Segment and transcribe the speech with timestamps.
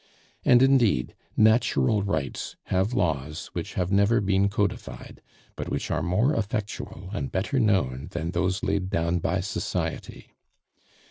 [0.43, 5.21] And, indeed, natural rights have laws which have never been codified,
[5.55, 10.33] but which are more effectual and better known than those laid down by society.